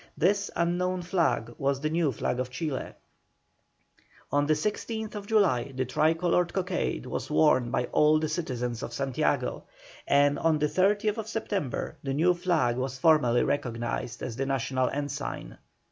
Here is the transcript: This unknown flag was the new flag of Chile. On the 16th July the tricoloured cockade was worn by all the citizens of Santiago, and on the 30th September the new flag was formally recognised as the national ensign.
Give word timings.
This 0.17 0.49
unknown 0.55 1.03
flag 1.03 1.53
was 1.59 1.79
the 1.79 1.89
new 1.91 2.11
flag 2.11 2.39
of 2.39 2.49
Chile. 2.49 2.93
On 4.31 4.47
the 4.47 4.55
16th 4.55 5.27
July 5.27 5.73
the 5.75 5.85
tricoloured 5.85 6.51
cockade 6.53 7.05
was 7.05 7.29
worn 7.29 7.69
by 7.69 7.85
all 7.91 8.17
the 8.17 8.27
citizens 8.27 8.81
of 8.81 8.93
Santiago, 8.93 9.65
and 10.07 10.39
on 10.39 10.57
the 10.57 10.65
30th 10.65 11.27
September 11.27 11.97
the 12.01 12.15
new 12.15 12.33
flag 12.33 12.77
was 12.77 12.97
formally 12.97 13.43
recognised 13.43 14.23
as 14.23 14.35
the 14.35 14.47
national 14.47 14.89
ensign. 14.89 15.59